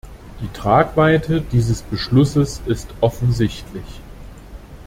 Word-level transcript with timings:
Die 0.41 0.51
Tragweite 0.51 1.41
dieses 1.41 1.83
Beschlusses 1.83 2.59
ist 2.65 2.87
offensichtlich. 3.01 4.01